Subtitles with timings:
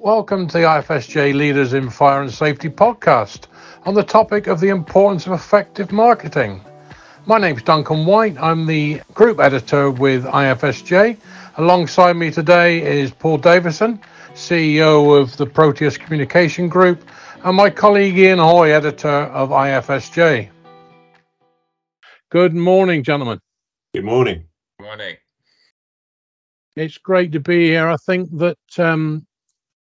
[0.00, 3.48] Welcome to the IFSJ Leaders in Fire and Safety podcast
[3.84, 6.64] on the topic of the importance of effective marketing.
[7.26, 8.38] My name's Duncan White.
[8.38, 11.16] I'm the group editor with IFSJ.
[11.56, 14.00] Alongside me today is Paul Davison,
[14.34, 17.02] CEO of the Proteus Communication Group,
[17.42, 20.48] and my colleague Iain Hoey, editor of IFSJ.
[22.30, 23.40] Good morning, gentlemen.
[23.92, 24.44] Good morning.
[24.78, 25.16] Good morning.
[26.76, 27.88] It's great to be here.
[27.88, 29.26] I think that um,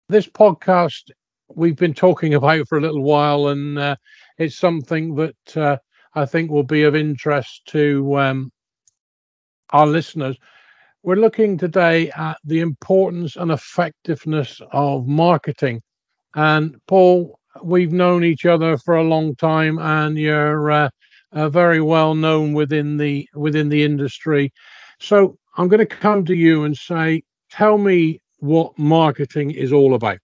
[0.10, 1.12] this podcast
[1.50, 3.96] we've been talking about for a little while, and uh,
[4.38, 5.78] it's something that uh,
[6.16, 8.52] I think will be of interest to um,
[9.72, 10.38] our listeners.
[11.04, 15.82] We're looking today at the importance and effectiveness of marketing.
[16.36, 20.90] And Paul, we've known each other for a long time, and you're uh,
[21.34, 24.52] uh, very well known within the within the industry.
[25.00, 29.94] So I'm going to come to you and say, tell me what marketing is all
[29.94, 30.20] about.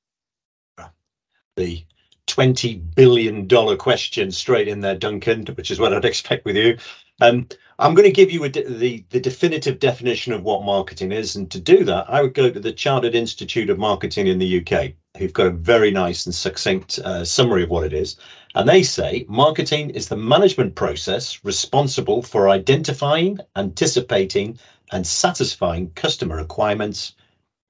[1.55, 1.85] The
[2.27, 3.47] $20 billion
[3.77, 6.77] question straight in there, Duncan, which is what I'd expect with you.
[7.21, 7.47] Um,
[7.79, 11.35] I'm going to give you de- the, the definitive definition of what marketing is.
[11.35, 14.65] And to do that, I would go to the Chartered Institute of Marketing in the
[14.65, 18.15] UK, who've got a very nice and succinct uh, summary of what it is.
[18.55, 24.57] And they say marketing is the management process responsible for identifying, anticipating,
[24.91, 27.13] and satisfying customer requirements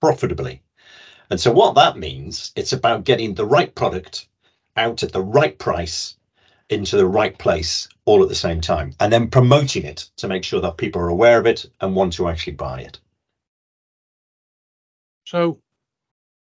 [0.03, 0.61] profitably.
[1.29, 4.27] And so, what that means, it's about getting the right product
[4.75, 6.17] out at the right price
[6.69, 10.43] into the right place all at the same time, and then promoting it to make
[10.43, 12.99] sure that people are aware of it and want to actually buy it.
[15.25, 15.61] So,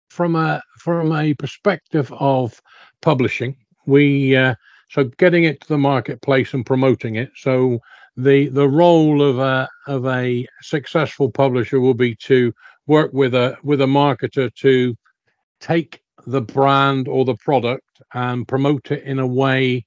[0.09, 2.61] from a from a perspective of
[3.02, 4.55] publishing, we uh,
[4.91, 7.31] so getting it to the marketplace and promoting it.
[7.35, 7.79] So
[8.16, 12.53] the the role of a of a successful publisher will be to
[12.92, 14.94] work with a with a marketer to
[15.61, 19.85] take the brand or the product and promote it in a way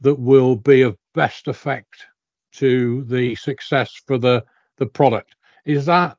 [0.00, 2.06] that will be of best effect
[2.52, 4.44] to the success for the
[4.76, 5.34] the product.
[5.64, 6.16] Is that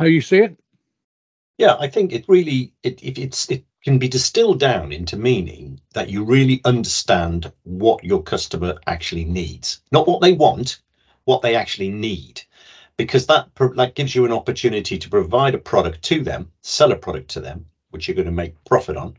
[0.00, 0.56] how you see it?
[1.58, 5.78] Yeah i think it really it, it it's it can be distilled down into meaning
[5.92, 9.80] that you really understand what your customer actually needs.
[9.92, 10.80] Not what they want
[11.24, 12.42] what they actually need
[12.96, 16.96] because that that gives you an opportunity to provide a product to them, sell a
[16.96, 19.16] product to them, which you're going to make profit on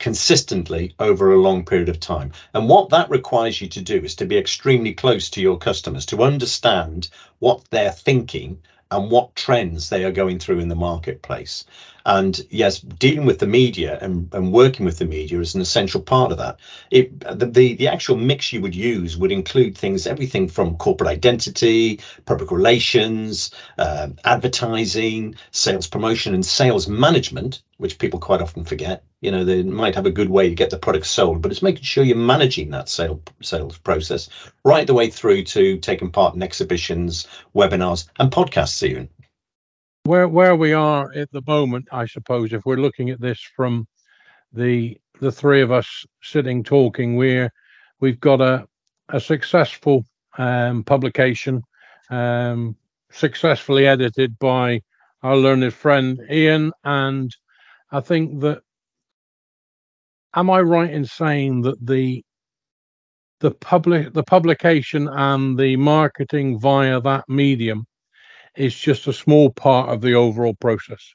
[0.00, 2.32] consistently over a long period of time.
[2.54, 6.06] And what that requires you to do is to be extremely close to your customers,
[6.06, 8.58] to understand what they're thinking
[8.90, 11.64] and what trends they are going through in the marketplace.
[12.06, 16.00] And yes, dealing with the media and, and working with the media is an essential
[16.00, 16.58] part of that.
[16.90, 21.10] It, the, the, the actual mix you would use would include things, everything from corporate
[21.10, 29.04] identity, public relations, uh, advertising, sales promotion, and sales management, which people quite often forget.
[29.20, 31.62] You know, they might have a good way to get the product sold, but it's
[31.62, 34.28] making sure you're managing that sale, sales process
[34.64, 39.08] right the way through to taking part in exhibitions, webinars, and podcasts even
[40.04, 43.86] where where we are at the moment, I suppose, if we're looking at this from
[44.52, 47.52] the the three of us sitting talking, we're
[48.00, 48.66] we've got a
[49.10, 50.04] a successful
[50.38, 51.62] um, publication,
[52.10, 52.76] um,
[53.10, 54.80] successfully edited by
[55.22, 57.34] our learned friend Iain, and
[57.90, 58.62] I think that
[60.34, 62.24] am I right in saying that the
[63.40, 67.86] the public the publication and the marketing via that medium
[68.56, 71.14] is just a small part of the overall process.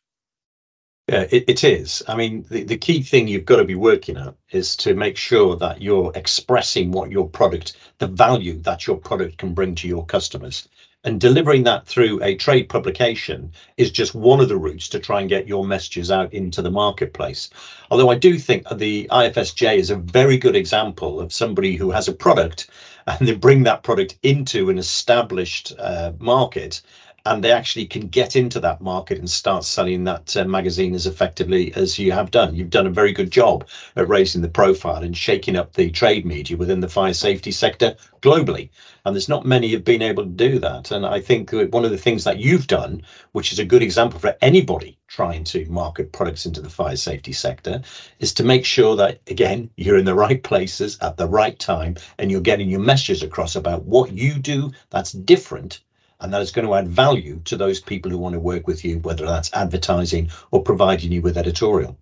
[1.07, 2.01] Yeah, it, it is.
[2.07, 5.17] I mean, the, the key thing you've got to be working at is to make
[5.17, 9.87] sure that you're expressing what your product, the value that your product can bring to
[9.87, 10.67] your customers.
[11.03, 15.19] And delivering that through a trade publication is just one of the routes to try
[15.19, 17.51] and get your messages out into the marketplace.
[17.91, 22.07] Although I do think the IFSJ is a very good example of somebody who has
[22.07, 22.71] a product
[23.05, 26.81] and they bring that product into an established uh, market
[27.25, 31.07] and they actually can get into that market and start selling that uh, magazine as
[31.07, 32.55] effectively as you have done.
[32.55, 36.25] You've done a very good job at raising the profile and shaking up the trade
[36.25, 38.69] media within the fire safety sector globally.
[39.05, 40.91] And there's not many have been able to do that.
[40.91, 43.01] And I think one of the things that you've done,
[43.31, 47.31] which is a good example for anybody trying to market products into the fire safety
[47.31, 47.81] sector,
[48.19, 51.95] is to make sure that, again, you're in the right places at the right time
[52.19, 55.81] and you're getting your messages across about what you do that's different
[56.19, 58.85] and that is going to add value to those people who want to work with
[58.85, 61.97] you, whether that's advertising or providing you with editorial.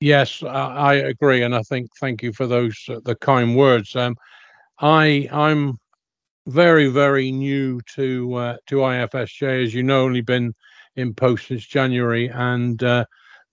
[0.00, 3.94] Yes, I agree, and I think thank you for those uh, the kind words.
[3.94, 4.16] Um,
[4.80, 5.78] I I'm
[6.48, 10.54] very very new to uh, to IFSJ, as you know, only been
[10.96, 13.04] in post since January, and uh,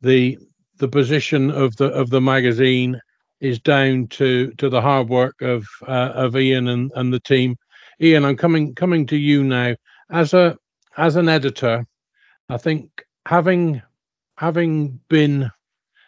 [0.01, 0.39] the
[0.77, 2.99] the position of the of the magazine
[3.39, 7.57] is down to to the hard work of uh, of Iain and, and the team.
[8.01, 9.75] Iain, I'm coming coming to you now
[10.09, 10.57] as a
[10.97, 11.85] as an editor.
[12.47, 12.89] I think
[13.25, 13.81] having
[14.37, 15.51] having been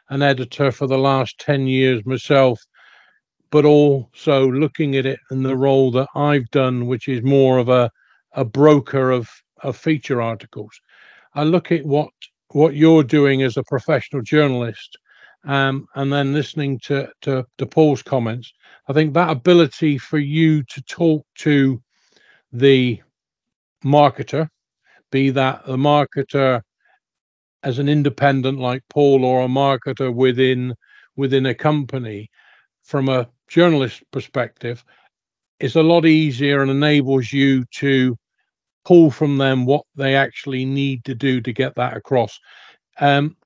[0.10, 2.62] an editor for the last 10 years myself,
[3.50, 7.70] but also looking at it in the role that I've done, which is more of
[7.70, 7.90] a,
[8.34, 9.30] a broker of,
[9.64, 10.80] of feature articles.
[11.34, 12.10] I look at what
[12.50, 14.98] what you're doing as a professional journalist
[15.44, 18.52] um, and then listening to, to, to Paul's comments,
[18.88, 21.82] I think that ability for you to talk to
[22.52, 23.02] the
[23.84, 24.48] marketer,
[25.12, 26.62] be that the marketer
[27.64, 30.76] as an independent like Paul or a marketer within
[31.16, 32.30] within a company
[32.84, 34.84] from a journalist perspective
[35.60, 38.18] is a lot easier and enables you to
[38.86, 42.40] pull from them what they actually need to do to get that across.
[43.00, 43.38] Um,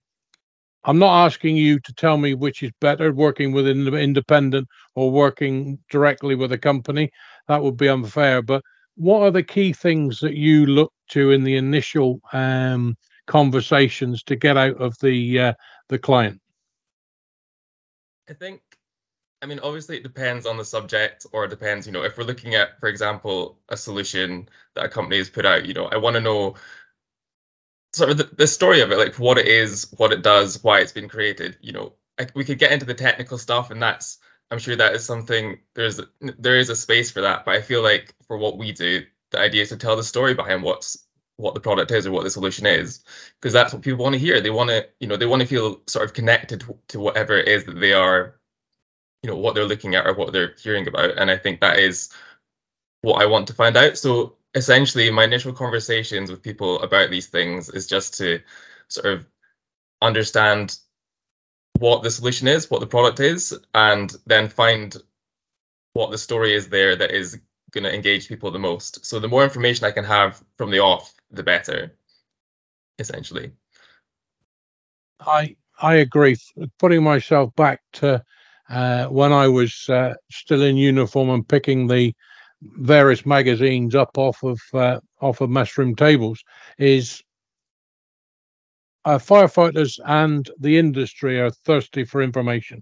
[0.87, 5.11] I'm not asking you to tell me which is better, working with an independent or
[5.11, 7.11] working directly with a company.
[7.47, 8.43] That would be unfair.
[8.43, 8.63] But
[8.95, 12.95] what are the key things that you look to in the initial um,
[13.25, 15.53] conversations to get out of the uh,
[15.89, 16.39] the client?
[18.29, 18.61] I think,
[19.41, 22.23] I mean, obviously it depends on the subject, or it depends, you know, if we're
[22.23, 25.97] looking at, for example, a solution that a company has put out, you know, I
[25.97, 26.55] want to know
[27.95, 30.79] sort of the, the story of it, like what it is, what it does, why
[30.79, 31.57] it's been created.
[31.61, 34.19] You know, I, we could get into the technical stuff, and that's
[34.51, 37.45] I'm sure that is something there's there is a space for that.
[37.45, 40.33] But I feel like for what we do, the idea is to tell the story
[40.33, 41.05] behind what's
[41.37, 43.03] what the product is or what the solution is,
[43.39, 44.41] because that's what people want to hear.
[44.41, 47.47] They want to you know they want to feel sort of connected to whatever it
[47.47, 48.35] is that they are,
[49.23, 51.17] you know, what they're looking at or what they're hearing about.
[51.17, 52.09] And I think that is
[53.03, 53.97] what I want to find out.
[53.97, 58.39] So essentially my initial conversations with people about these things is just to
[58.87, 59.27] sort of
[60.01, 60.79] understand
[61.79, 64.95] what the solution is, what the product is, and then find
[65.93, 67.39] what the story is there that is
[67.71, 69.05] going to engage people the most.
[69.05, 71.93] So the more information I can have from the off, the better,
[72.97, 73.51] essentially.
[75.19, 76.37] I I agree.
[76.79, 78.23] Putting myself back to
[78.69, 82.13] uh, when I was uh, still in uniform and picking the
[82.61, 86.43] various magazines up off of uh, off of mushroom tables
[86.77, 87.21] is
[89.05, 92.81] uh, firefighters and the industry are thirsty for information.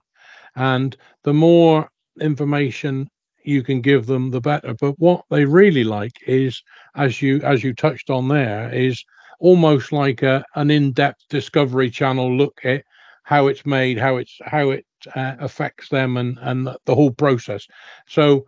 [0.56, 1.90] And the more
[2.22, 3.10] information
[3.44, 4.74] you can give them the better.
[4.80, 6.62] But what they really like is
[6.96, 9.04] as you as you touched on there is
[9.40, 12.84] almost like a, an in-depth discovery channel look at
[13.24, 14.86] how it's made how it's how it
[15.16, 17.68] uh, affects them and and the whole process.
[18.08, 18.46] So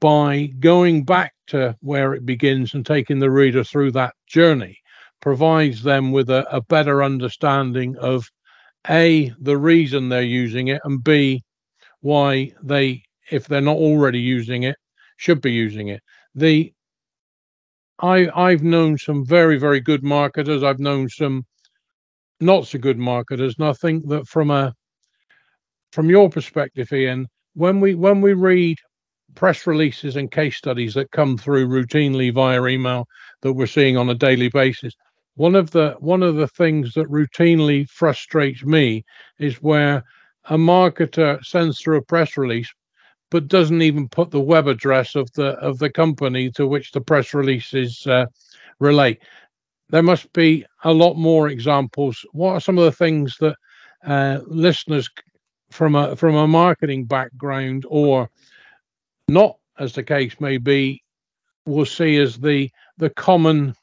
[0.00, 4.78] by going back to where it begins and taking the reader through that journey
[5.20, 8.24] provides them with a, a better understanding of
[8.88, 11.42] a the reason they're using it and b
[12.00, 14.76] why they if they're not already using it
[15.16, 16.00] should be using it.
[16.34, 16.72] The
[18.00, 20.62] i i've known some very very good marketers.
[20.62, 21.44] I've known some
[22.40, 24.72] not so good marketers and i think that from a
[25.92, 28.76] from your perspective ian when we when we read
[29.38, 33.06] press releases and case studies that come through routinely via email
[33.42, 34.92] that we're seeing on a daily basis.
[35.36, 39.04] One of the one of the things that routinely frustrates me
[39.38, 40.02] is where
[40.50, 42.68] a marketer sends through a press release
[43.30, 47.00] but doesn't even put the web address of the of the company to which the
[47.00, 48.26] press releases uh,
[48.80, 49.22] relate.
[49.90, 52.24] There must be a lot more examples.
[52.32, 53.54] What are some of the things that
[54.04, 55.08] uh, listeners
[55.70, 58.28] from a from a marketing background or
[59.28, 61.02] not as the case may be,
[61.66, 63.74] will see as the the common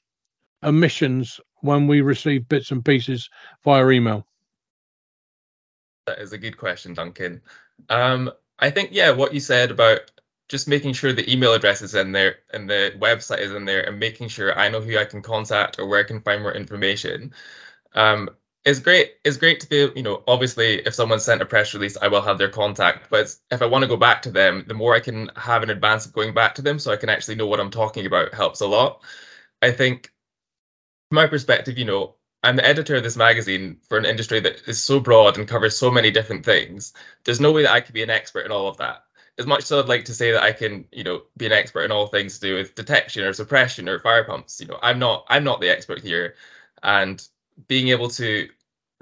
[0.64, 3.30] omissions when we receive bits and pieces
[3.64, 4.25] via email?
[6.08, 7.42] That is a good question, Duncan.
[7.90, 10.12] Um, I think yeah, what you said about
[10.48, 13.82] just making sure the email address is in there and the website is in there
[13.88, 16.54] and making sure I know who I can contact or where I can find more
[16.54, 17.34] information.
[17.94, 18.30] Um,
[18.66, 19.14] it's great.
[19.24, 22.22] It's great to be, you know, obviously, if someone sent a press release, I will
[22.22, 23.10] have their contact.
[23.12, 25.70] But if I want to go back to them, the more I can have in
[25.70, 28.34] advance of going back to them, so I can actually know what I'm talking about,
[28.34, 29.04] helps a lot.
[29.62, 30.12] I think,
[31.10, 34.68] from my perspective, you know, I'm the editor of this magazine for an industry that
[34.68, 36.94] is so broad and covers so many different things.
[37.24, 39.04] There's no way that I could be an expert in all of that.
[39.38, 41.84] As much as I'd like to say that I can, you know, be an expert
[41.84, 44.98] in all things to do with detection or suppression or fire pumps, you know, I'm
[44.98, 45.26] not.
[45.30, 46.36] I'm not the expert here,
[46.82, 47.28] and
[47.68, 48.50] being able to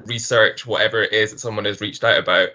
[0.05, 2.50] research whatever it is that someone has reached out about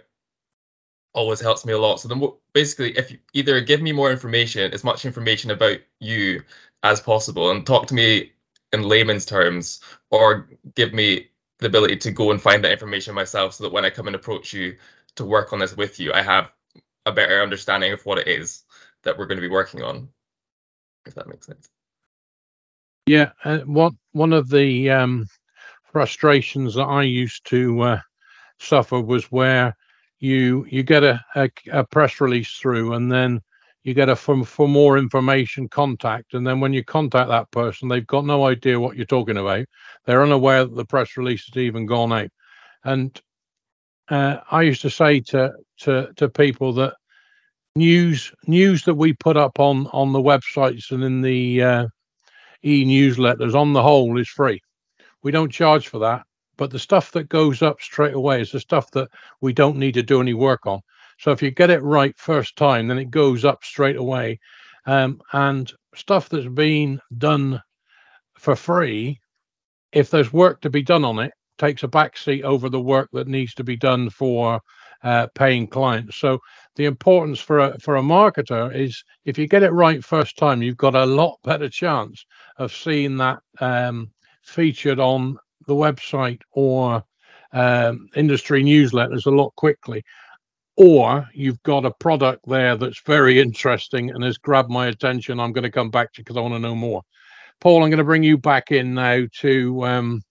[1.14, 2.00] always helps me a lot.
[2.00, 6.42] So then basically if you either give me more information, as much information about you
[6.82, 8.32] as possible and talk to me
[8.72, 11.28] in layman's terms, or give me
[11.58, 14.16] the ability to go and find that information myself so that when I come and
[14.16, 14.76] approach you
[15.16, 16.50] to work on this with you, I have
[17.06, 18.64] a better understanding of what it is
[19.02, 20.08] that we're going to be working on,
[21.06, 21.68] if that makes sense.
[23.06, 25.26] Yeah, uh, one one of the um,
[25.92, 28.00] frustrations that I used to uh,
[28.58, 29.76] suffer was where
[30.20, 33.40] you you get a, a, a press release through, and then
[33.84, 37.88] you get a for, for more information contact, and then when you contact that person,
[37.88, 39.66] they've got no idea what you're talking about.
[40.04, 42.30] They're unaware that the press release has even gone out,
[42.84, 43.20] and
[44.08, 46.94] uh, I used to say to to to people that
[47.76, 51.86] news news that we put up on on the websites and in the uh,
[52.64, 54.60] e-newsletters on the whole is free.
[55.22, 56.22] We don't charge for that,
[56.56, 59.08] but the stuff that goes up straight away is the stuff that
[59.40, 60.80] we don't need to do any work on.
[61.18, 64.38] So if you get it right first time, then it goes up straight away.
[64.86, 67.60] Um, and stuff that's been done
[68.38, 69.20] for free,
[69.92, 73.26] if there's work to be done on it, takes a backseat over the work that
[73.26, 74.60] needs to be done for
[75.02, 76.16] uh, paying clients.
[76.16, 76.38] So
[76.76, 80.62] the importance for a for a marketer is if you get it right first time,
[80.62, 82.24] you've got a lot better chance
[82.56, 84.10] of seeing that um,
[84.48, 85.36] featured on
[85.66, 87.04] the website or
[87.52, 90.02] um, industry newsletters a lot quickly.
[90.76, 95.40] Or you've got a product there that's very interesting and has grabbed my attention.
[95.40, 97.02] I'm going to come back to because I want to know more.
[97.60, 100.22] Paul, I'm going to bring you back in now to um,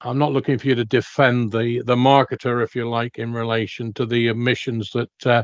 [0.00, 3.92] I'm not looking for you to defend the the marketer, if you like, in relation
[3.94, 5.42] to the emissions that uh,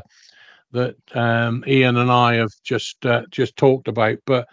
[0.71, 4.19] that um, Iain and I have just uh, just talked about.
[4.25, 4.47] But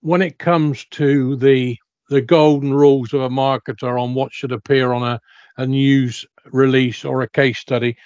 [0.00, 4.92] when it comes to the the golden rules of a marketer on what should appear
[4.92, 5.20] on a,
[5.56, 7.96] a news release or a case study,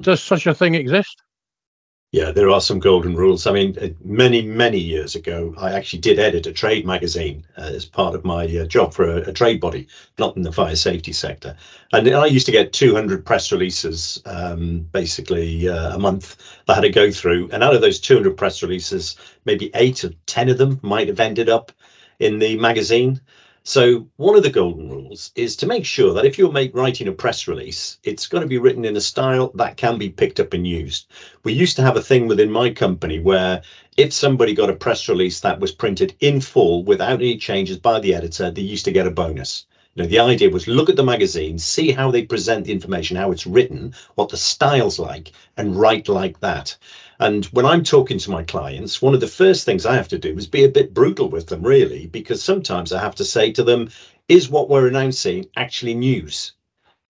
[0.00, 1.22] does such a thing exist?
[2.12, 3.46] Yeah, there are some golden rules.
[3.46, 7.62] I mean, uh, many, many years ago, I actually did edit a trade magazine uh,
[7.62, 10.76] as part of my uh, job for a, a, trade body, not in the fire
[10.76, 11.56] safety sector.
[11.92, 16.36] And I used to get 200 press releases, um, basically uh, a month
[16.66, 17.50] that I had to go through.
[17.52, 21.20] And out of those 200 press releases, maybe eight or 10 of them might have
[21.20, 21.72] ended up
[22.20, 23.20] in the magazine.
[23.68, 27.08] So one of the golden rules is to make sure that if you're make, writing
[27.08, 30.38] a press release, it's going to be written in a style that can be picked
[30.38, 31.08] up and used.
[31.42, 33.62] We used to have a thing within my company where
[33.96, 37.98] if somebody got a press release that was printed in full without any changes by
[37.98, 39.66] the editor, they used to get a bonus.
[39.96, 43.16] You know, the idea was look at the magazine, see how they present the information,
[43.16, 46.76] how it's written, what the style's like, and write like that.
[47.18, 50.18] And when I'm talking to my clients, one of the first things I have to
[50.18, 53.50] do is be a bit brutal with them, really, because sometimes I have to say
[53.52, 53.88] to them,
[54.28, 56.52] is what we're announcing actually news?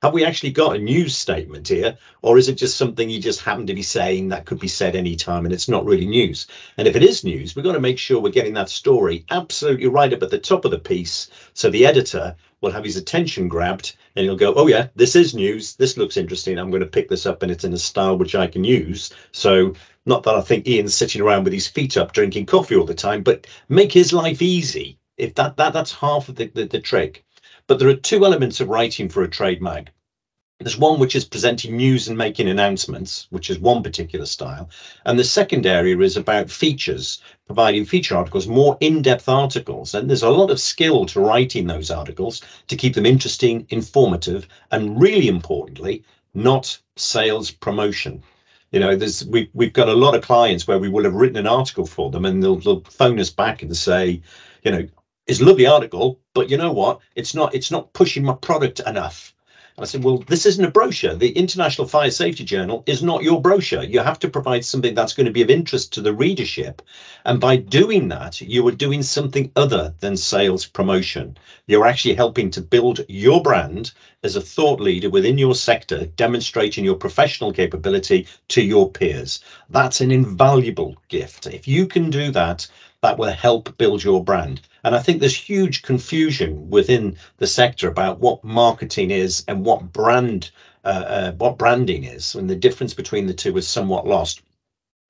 [0.03, 1.99] Have we actually got a news statement here?
[2.23, 4.95] Or is it just something you just happen to be saying that could be said
[4.95, 6.47] anytime and it's not really news?
[6.77, 9.89] And if it is news, we've got to make sure we're getting that story absolutely
[9.89, 13.49] right up at the top of the piece so the editor will have his attention
[13.49, 15.77] grabbed and he'll go, oh yeah, this is news.
[15.77, 16.59] This looks interesting.
[16.59, 19.13] I'm going to pick this up and it's in a style which I can use.
[19.33, 19.75] So
[20.07, 22.95] not that I think Iain's sitting around with his feet up drinking coffee all the
[22.95, 24.99] time, but make his life easy.
[25.17, 27.25] If that, that that's half of the, the, the trick.
[27.67, 29.91] But there are two elements of writing for a trade mag.
[30.61, 34.71] There's one which is presenting news and making announcements, which is one particular style.
[35.05, 39.95] And the second area is about features, providing feature articles, more in-depth articles.
[39.95, 44.49] And there's a lot of skill to writing those articles to keep them interesting, informative,
[44.71, 48.23] and really importantly, not sales promotion
[48.73, 51.37] you know there's we, we've got a lot of clients where we will have written
[51.37, 54.21] an article for them and they'll, they'll phone us back and say
[54.65, 54.87] you know
[55.27, 58.81] it's a lovely article but you know what it's not it's not pushing my product
[58.81, 59.35] enough
[59.79, 61.15] I said, well, this isn't a brochure.
[61.15, 63.83] The International Fire Safety Journal is not your brochure.
[63.83, 66.81] You have to provide something that's going to be of interest to the readership.
[67.27, 71.37] And by doing that, you are doing something other than sales promotion.
[71.67, 73.93] You're actually helping to build your brand
[74.23, 79.41] as a thought leader within your sector, demonstrating your professional capability to your peers.
[79.69, 81.47] That's an invaluable gift.
[81.47, 82.67] If you can do that,
[83.07, 84.61] that will help build your brand.
[84.83, 89.93] And I think there's huge confusion within the sector about what marketing is and what
[89.93, 90.51] brand
[90.85, 94.43] uh, uh, what branding is, and the difference between the two is somewhat lost.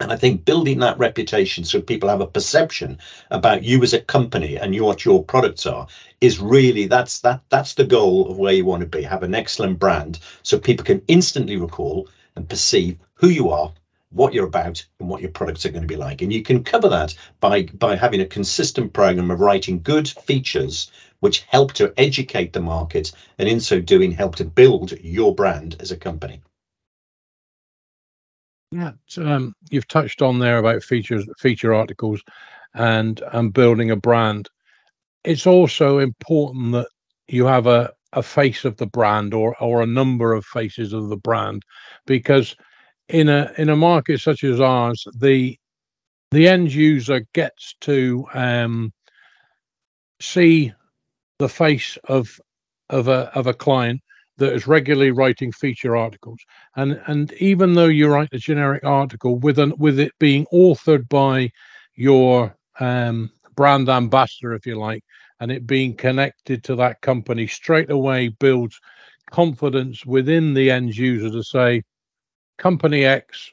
[0.00, 2.98] And I think building that reputation so people have a perception
[3.30, 5.86] about you as a company and what your products are
[6.20, 9.02] is really that's that that's the goal of where you want to be.
[9.02, 13.72] Have an excellent brand so people can instantly recall and perceive who you are
[14.10, 16.22] what you're about and what your products are going to be like.
[16.22, 20.90] And you can cover that by, by having a consistent program of writing good features
[21.20, 25.76] which help to educate the market and in so doing help to build your brand
[25.80, 26.40] as a company.
[28.72, 32.20] Yeah, um, you've touched on there about features, feature articles,
[32.74, 34.48] and and building a brand.
[35.24, 36.88] it's also important that
[37.28, 41.08] you have a a face of the brand or or a number of faces of
[41.08, 41.62] the brand
[42.06, 42.56] because
[43.08, 45.58] in a in a market such as ours the
[46.32, 48.92] the end user gets to um,
[50.20, 50.72] see
[51.38, 52.28] the face of
[52.90, 54.00] of a of a client
[54.38, 56.38] that is regularly writing feature articles.
[56.76, 61.08] And and even though you write a generic article with an with it being authored
[61.08, 61.50] by
[61.94, 65.02] your um, brand ambassador if you like
[65.40, 68.78] and it being connected to that company straight away builds
[69.30, 71.82] confidence within the end user to say
[72.58, 73.52] company x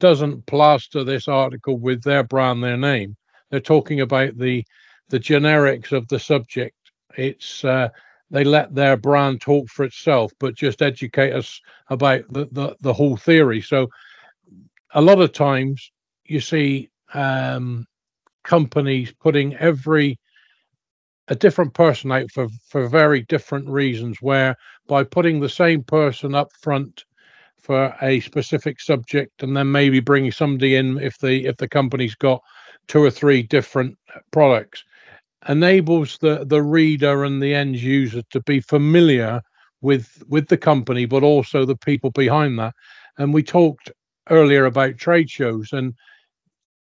[0.00, 3.16] doesn't plaster this article with their brand their name
[3.50, 4.64] they're talking about the
[5.08, 6.74] the generics of the subject
[7.16, 7.88] it's uh,
[8.30, 12.92] they let their brand talk for itself, but just educate us about the, the, the
[12.92, 13.60] whole theory.
[13.60, 13.88] So
[14.92, 15.92] a lot of times
[16.24, 17.86] you see um,
[18.42, 20.18] companies putting every
[21.28, 24.56] a different person out for for very different reasons where
[24.88, 27.04] by putting the same person up front
[27.64, 32.14] for a specific subject and then maybe bringing somebody in if the if the company's
[32.14, 32.42] got
[32.88, 33.96] two or three different
[34.30, 34.84] products.
[35.48, 39.40] Enables the the reader and the end user to be familiar
[39.80, 42.74] with with the company but also the people behind that.
[43.16, 43.90] And we talked
[44.28, 45.94] earlier about trade shows and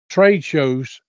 [0.08, 1.00] trade shows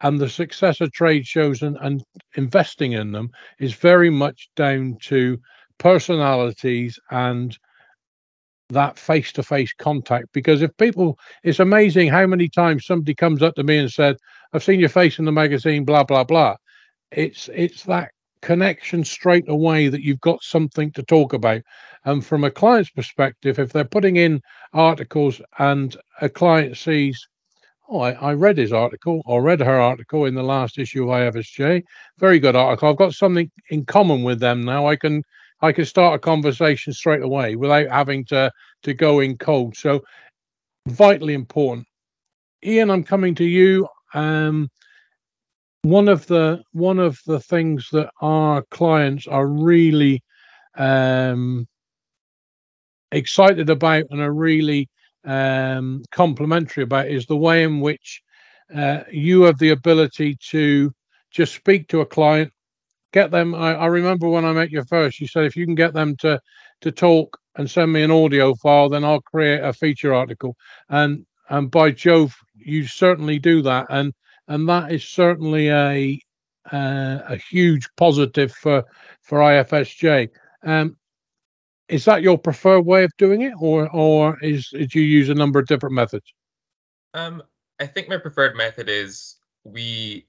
[0.00, 2.02] and the success of trade shows and, and
[2.36, 5.38] investing in them is very much down to
[5.78, 7.58] personalities and
[8.70, 13.42] that face to face contact because if people it's amazing how many times somebody comes
[13.42, 14.16] up to me and said
[14.52, 16.56] i've seen your face in the magazine blah blah blah.
[17.10, 21.62] It's it's that connection straight away that you've got something to talk about.
[22.04, 24.40] And from a client's perspective if they're putting in
[24.72, 27.26] articles and a client sees
[27.88, 31.34] oh I, I read his article or read her article in the last issue of
[31.34, 31.82] ifsj
[32.18, 32.88] very good article.
[32.88, 34.86] I've got something in common with them now.
[34.86, 35.22] I can
[35.64, 38.50] i can start a conversation straight away without having to
[38.82, 39.76] to go in cold.
[39.76, 40.02] So
[40.88, 41.86] vitally important.
[42.64, 43.88] Iain i'm coming to you.
[44.14, 44.68] Um
[45.84, 50.22] one of the one of the things that our clients are really
[50.76, 51.66] um,
[53.12, 54.88] excited about and are really
[55.24, 58.22] um, complimentary about is the way in which
[58.74, 60.90] uh, you have the ability to
[61.30, 62.50] just speak to a client,
[63.14, 63.54] get them.
[63.54, 66.16] I, I, remember when I met you first, you said if you can get them
[66.16, 66.40] to
[66.80, 70.56] to talk and send me an audio file, then I'll create a feature article.
[70.88, 73.86] And and by Jove, you certainly do that.
[73.88, 74.12] And
[74.48, 76.20] and that is certainly a
[76.72, 78.84] uh, a huge positive for
[79.22, 80.28] for IFSJ.
[80.64, 80.96] Um,
[81.88, 85.34] is that your preferred way of doing it, or or is do you use a
[85.34, 86.26] number of different methods?
[87.14, 87.42] Um,
[87.78, 90.26] I think my preferred method is we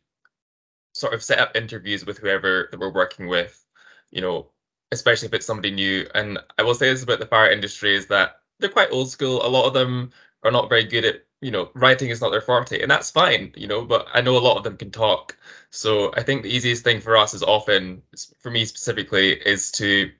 [0.95, 3.65] sort of set up interviews with whoever that we're working with.
[4.11, 4.47] You know,
[4.91, 6.07] especially if it's somebody new.
[6.15, 9.45] And I will say this about the fire industry is that they're quite old school.
[9.45, 10.11] A lot of them
[10.43, 13.53] are not very good at you know, writing is not their forte, and that's fine,
[13.55, 15.37] you know, but I know a lot of them can talk.
[15.69, 18.01] So I think the easiest thing for us is often,
[18.39, 20.11] for me specifically, is to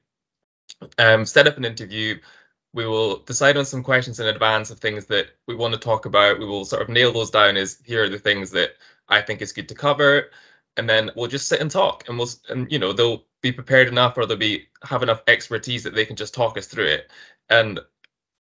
[0.99, 2.19] um, set up an interview.
[2.73, 6.05] We will decide on some questions in advance of things that we want to talk
[6.05, 6.37] about.
[6.37, 8.73] We will sort of nail those down as here are the things that
[9.09, 10.29] I think is good to cover.
[10.77, 13.87] And then we'll just sit and talk and we'll, and you know, they'll be prepared
[13.87, 17.11] enough or they'll be have enough expertise that they can just talk us through it.
[17.49, 17.79] And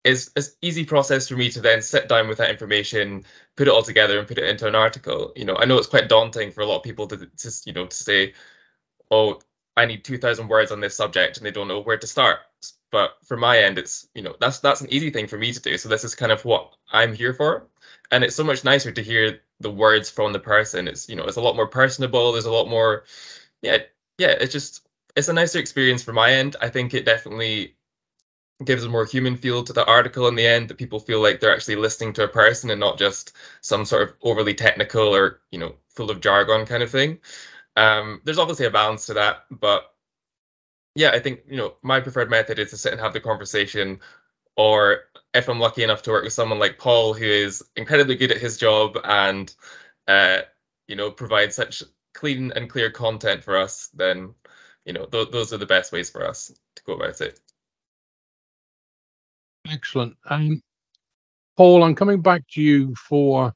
[0.03, 3.23] it's an easy process for me to then sit down with that information,
[3.55, 5.31] put it all together, and put it into an article.
[5.35, 7.73] You know, I know it's quite daunting for a lot of people to, to you
[7.73, 8.33] know, to say,
[9.11, 9.41] "Oh,
[9.77, 12.39] I need two thousand words on this subject," and they don't know where to start.
[12.91, 15.61] But for my end, it's you know, that's that's an easy thing for me to
[15.61, 15.77] do.
[15.77, 17.67] So this is kind of what I'm here for,
[18.11, 20.87] and it's so much nicer to hear the words from the person.
[20.87, 22.31] It's you know, it's a lot more personable.
[22.31, 23.03] There's a lot more,
[23.61, 23.79] yeah,
[24.17, 24.35] yeah.
[24.39, 26.55] It's just it's a nicer experience for my end.
[26.61, 27.75] I think it definitely
[28.65, 31.39] gives a more human feel to the article in the end that people feel like
[31.39, 35.41] they're actually listening to a person and not just some sort of overly technical or
[35.51, 37.17] you know full of jargon kind of thing
[37.75, 39.95] um, there's obviously a balance to that but
[40.95, 43.99] yeah i think you know my preferred method is to sit and have the conversation
[44.55, 45.01] or
[45.33, 48.37] if i'm lucky enough to work with someone like paul who is incredibly good at
[48.37, 49.55] his job and
[50.07, 50.39] uh,
[50.87, 54.33] you know provides such clean and clear content for us then
[54.85, 57.39] you know th- those are the best ways for us to go about it
[59.69, 60.17] Excellent.
[60.29, 60.61] Um,
[61.55, 63.53] Paul, I'm coming back to you for.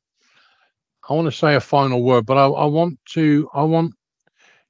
[1.10, 3.50] I want to say a final word, but I, I want to.
[3.54, 3.94] I want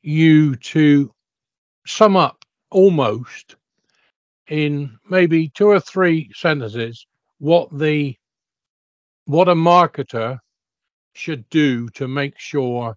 [0.01, 1.11] you to
[1.85, 3.55] sum up almost
[4.49, 7.05] in maybe two or three sentences
[7.39, 8.15] what the
[9.25, 10.39] what a marketer
[11.13, 12.95] should do to make sure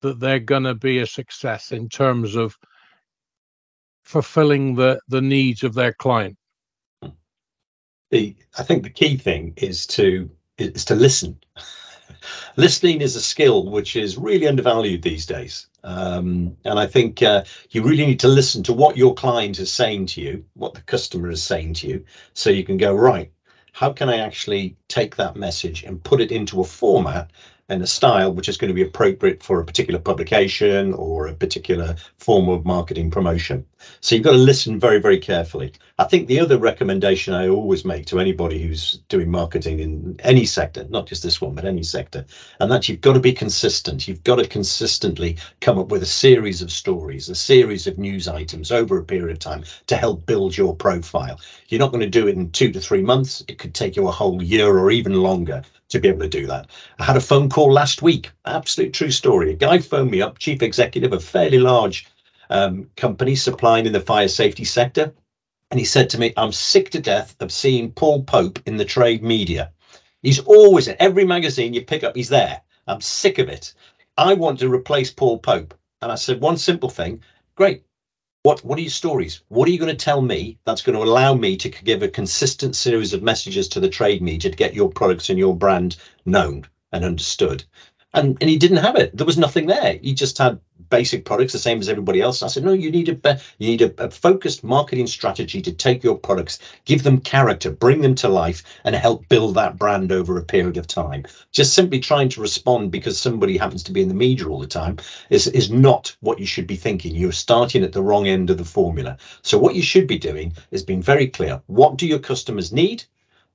[0.00, 2.56] that they're going to be a success in terms of
[4.04, 6.36] fulfilling the the needs of their client.
[8.10, 11.38] The i think the key thing is to is to listen.
[12.56, 17.42] Listening is a skill which is really undervalued these days um, and i think uh,
[17.72, 20.82] you really need to listen to what your client is saying to you what the
[20.82, 23.30] customer is saying to you so you can go right
[23.74, 27.30] how can i actually take that message and put it into a format
[27.68, 31.34] and a style which is going to be appropriate for a particular publication or a
[31.34, 33.66] particular form of marketing promotion.
[34.00, 35.72] So you've got to listen very, very carefully.
[35.98, 40.44] I think the other recommendation I always make to anybody who's doing marketing in any
[40.44, 42.24] sector, not just this one, but any sector,
[42.60, 44.06] and that you've got to be consistent.
[44.06, 48.28] You've got to consistently come up with a series of stories, a series of news
[48.28, 51.40] items over a period of time to help build your profile.
[51.68, 53.42] You're not going to do it in two to three months.
[53.48, 56.46] It could take you a whole year or even longer to be able to do
[56.46, 56.68] that.
[56.98, 59.52] I had a phone call last week, absolute true story.
[59.52, 62.06] A guy phoned me up, chief executive of a fairly large
[62.50, 65.14] um, company supplying in the fire safety sector.
[65.70, 68.84] And he said to me, I'm sick to death of seeing Paul Pope in the
[68.84, 69.72] trade media.
[70.22, 72.60] He's always in every magazine you pick up, he's there.
[72.86, 73.74] I'm sick of it.
[74.16, 75.74] I want to replace Paul Pope.
[76.02, 77.22] And I said, one simple thing
[77.56, 77.84] great,
[78.46, 79.40] what what are your stories?
[79.48, 82.08] What are you going to tell me that's going to allow me to give a
[82.08, 85.96] consistent series of messages to the trade media to get your products and your brand
[86.26, 87.64] known and understood?
[88.14, 89.16] And and he didn't have it.
[89.16, 89.98] There was nothing there.
[90.00, 92.42] He just had basic products the same as everybody else.
[92.42, 96.02] I said, no, you need a you need a, a, focused marketing strategy to take
[96.02, 100.38] your products, give them character, bring them to life, and help build that brand over
[100.38, 101.24] a period of time.
[101.52, 104.66] Just simply trying to respond because somebody happens to be in the media all the
[104.66, 104.98] time
[105.30, 107.14] is is not what you should be thinking.
[107.14, 109.16] You're starting at the wrong end of the formula.
[109.42, 111.60] So what you should be doing is being very clear.
[111.66, 113.04] What do your customers need?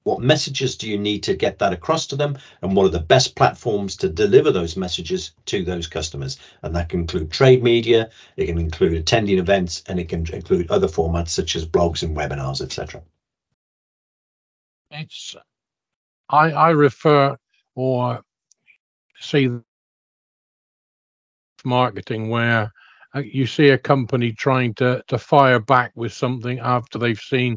[0.04, 2.38] What messages do you need to get that across to them?
[2.62, 6.40] And what are the best platforms to deliver those messages to those customers?
[6.64, 10.72] And that can include trade media, it can include attending events, and it can include
[10.72, 13.02] other formats such as blogs and webinars, etc.
[14.90, 15.36] It's
[16.30, 17.38] I I refer
[17.76, 18.24] or
[19.20, 19.50] see
[21.64, 22.72] marketing where
[23.14, 27.56] uh, you see a company trying to to fire back with something after they've seen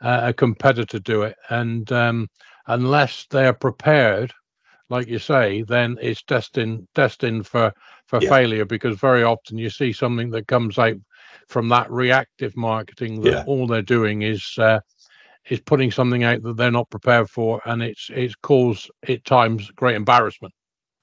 [0.00, 1.36] uh, a competitor do it.
[1.48, 2.28] And um,
[2.66, 4.32] unless they're prepared,
[4.88, 7.72] like you say, then it's destined destined for
[8.06, 8.28] for yeah.
[8.28, 10.96] failure because very often you see something that comes out
[11.48, 13.44] from that reactive marketing that yeah.
[13.46, 14.80] all they're doing is uh,
[15.48, 19.70] is putting something out that they're not prepared for, and it's it's caused at times
[19.72, 20.52] great embarrassment.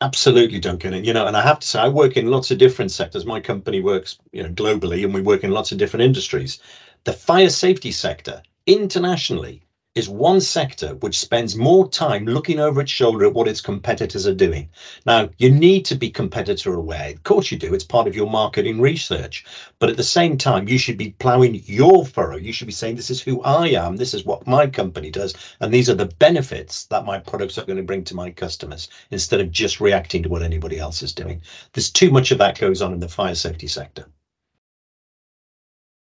[0.01, 0.93] Absolutely, Duncan.
[0.93, 3.25] And you know, and I have to say, I work in lots of different sectors.
[3.25, 6.59] My company works, you know, globally, and we work in lots of different industries.
[7.05, 9.63] The fire safety sector internationally
[9.95, 14.27] is one sector which spends more time looking over its shoulder at what its competitors
[14.27, 14.69] are doing.
[15.07, 17.09] Now, you need to be competitor aware.
[17.09, 17.73] Of course you do.
[17.73, 19.43] It's part of your marketing research.
[19.79, 22.35] But at the same time, you should be plowing your furrow.
[22.37, 23.95] You should be saying, this is who I am.
[23.95, 25.33] This is what my company does.
[25.61, 28.89] And these are the benefits that my products are going to bring to my customers
[29.09, 31.41] instead of just reacting to what anybody else is doing.
[31.73, 34.05] There's too much of that goes on in the fire safety sector.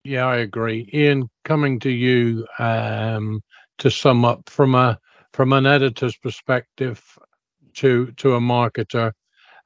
[0.07, 0.89] Yeah, I agree.
[0.95, 3.43] Iain, coming to you um,
[3.79, 5.01] to sum up from a
[5.33, 7.03] from an editor's perspective
[7.75, 9.11] to to a marketer,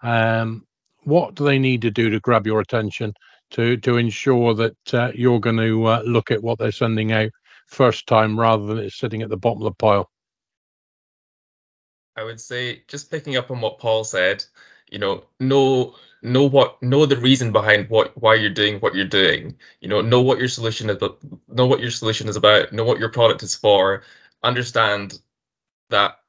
[0.02, 0.66] um,
[1.02, 3.12] what do they need to do to grab your attention
[3.50, 7.30] to to ensure that uh, you're going to uh, look at what they're sending out
[7.66, 10.10] first time rather than it sitting at the bottom of the pile?
[12.16, 14.42] I would say just picking up on what Paul said,
[14.90, 19.04] you know, know know what know the reason behind what why you're doing what you're
[19.04, 19.56] doing.
[19.80, 20.98] You know know what your solution is
[21.48, 24.02] know what your solution is about know what your product is for.
[24.42, 25.20] Understand
[25.90, 26.20] that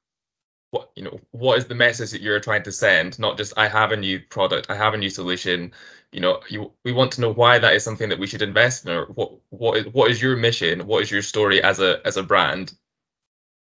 [0.71, 3.67] what you know what is the message that you're trying to send not just i
[3.67, 5.71] have a new product i have a new solution.
[6.11, 8.85] You know you we want to know why that is something that we should invest
[8.85, 10.87] in or what what is what is your mission?
[10.87, 12.73] What is your story as a as a brand?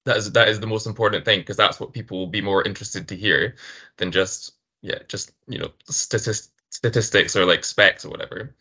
[0.05, 2.63] That is that is the most important thing because that's what people will be more
[2.65, 3.57] interested to hear
[3.99, 8.55] than just yeah, just you know statist- statistics or like specs or whatever.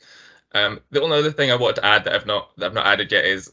[0.53, 2.85] Um, the only other thing I wanted to add that I've not that I've not
[2.85, 3.51] added yet is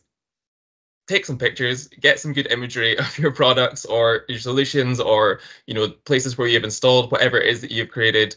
[1.07, 5.75] take some pictures, get some good imagery of your products or your solutions or you
[5.75, 8.37] know places where you've installed whatever it is that you've created.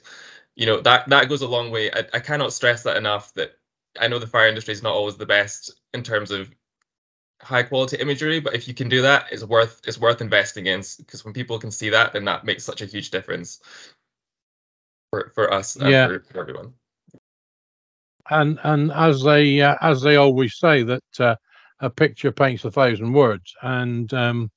[0.55, 1.91] You know that that goes a long way.
[1.91, 3.33] I, I cannot stress that enough.
[3.33, 3.53] That
[3.99, 6.49] I know the fire industry is not always the best in terms of
[7.41, 10.83] high quality imagery, but if you can do that, it's worth it's worth investing in
[10.99, 13.59] because when people can see that, then that makes such a huge difference
[15.11, 16.07] for, for us and yeah.
[16.07, 16.73] for, for everyone.
[18.29, 21.35] And and as they uh, as they always say that uh,
[21.79, 24.49] a picture paints a thousand words, and um,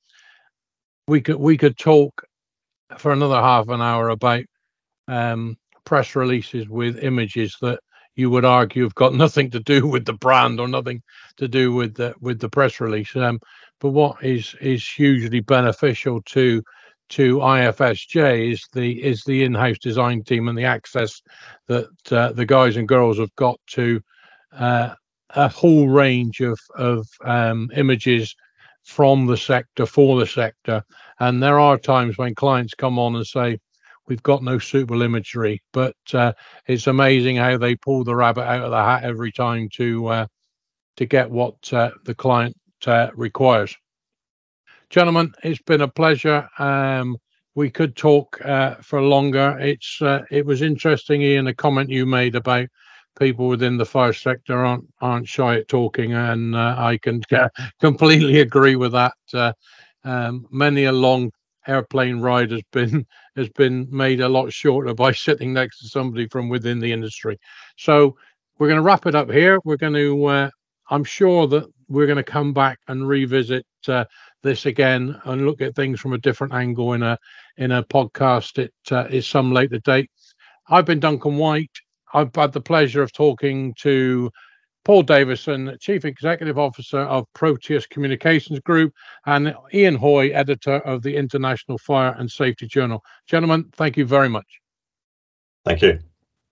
[1.07, 2.23] we could we could talk
[2.97, 4.43] for another half an hour about
[5.07, 7.79] um, press releases with images that
[8.15, 11.01] you would argue have got nothing to do with the brand or nothing
[11.37, 13.13] to do with the with the press release.
[13.15, 13.39] Um,
[13.81, 16.63] but what is is hugely beneficial to
[17.09, 21.21] to IFSJ is the is the in-house design team and the access
[21.67, 24.01] that uh, the guys and girls have got to
[24.53, 24.93] uh,
[25.31, 28.35] a whole range of of um, images
[28.83, 30.83] from the sector for the sector.
[31.19, 33.59] And there are times when clients come on and say,
[34.07, 36.33] "We've got no suitable imagery," but uh,
[36.67, 40.27] it's amazing how they pull the rabbit out of the hat every time to uh,
[40.97, 42.55] to get what uh, the client
[42.87, 43.75] uh, requires.
[44.95, 46.47] Gentlemen, it's been a pleasure.
[46.57, 47.17] Um,
[47.53, 49.57] we could talk uh, for longer.
[49.59, 52.69] It's uh, it was interesting, Iain, the comment you made about
[53.19, 57.49] people within the fire sector aren't aren't shy at talking, and uh, I can uh,
[57.81, 59.15] completely agree with that.
[59.33, 59.51] Uh,
[60.05, 61.29] um, many a long
[61.67, 63.05] airplane ride has been
[63.35, 67.37] has been made a lot shorter by sitting next to somebody from within the industry.
[67.75, 68.15] So
[68.59, 69.59] we're going to wrap it up here.
[69.65, 70.25] We're going to.
[70.25, 70.49] Uh,
[70.89, 74.05] I'm sure that we're going to come back and revisit uh,
[74.45, 77.17] this again and look at things from a different angle in a
[77.57, 78.57] in a podcast.
[78.57, 80.09] It uh, is some later date.
[80.69, 81.71] I've been Duncan White.
[82.13, 84.31] I've had the pleasure of talking to
[84.85, 88.93] Paul Davison, Chief Executive Officer of Proteus Communications Group,
[89.25, 93.03] and Iain Hoey, Editor of the International Fire and Safety Journal.
[93.27, 94.47] Gentlemen, thank you very much.
[95.65, 95.99] Thank you.